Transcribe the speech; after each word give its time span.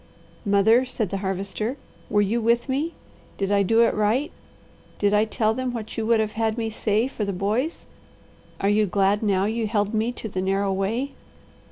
"Mother," 0.45 0.83
said 0.83 1.11
the 1.11 1.17
Harvester, 1.19 1.77
"were 2.09 2.23
you 2.23 2.41
with 2.41 2.67
me? 2.67 2.95
Did 3.37 3.51
I 3.51 3.61
do 3.61 3.83
it 3.83 3.93
right? 3.93 4.31
Did 4.97 5.13
I 5.13 5.25
tell 5.25 5.53
them 5.53 5.73
what 5.75 5.95
you 5.95 6.07
would 6.07 6.19
have 6.19 6.31
had 6.31 6.57
me 6.57 6.71
say 6.71 7.07
for 7.07 7.23
the 7.23 7.31
boys? 7.31 7.85
Are 8.59 8.67
you 8.67 8.87
glad 8.87 9.21
now 9.21 9.45
you 9.45 9.67
held 9.67 9.93
me 9.93 10.11
to 10.13 10.27
the 10.27 10.41
narrow 10.41 10.73
way? 10.73 11.11